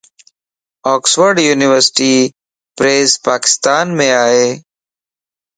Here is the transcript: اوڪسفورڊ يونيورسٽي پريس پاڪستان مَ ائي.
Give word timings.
اوڪسفورڊ 0.91 1.35
يونيورسٽي 1.49 2.13
پريس 2.77 3.09
پاڪستان 3.27 3.85
مَ 3.97 3.99
ائي. 4.25 4.47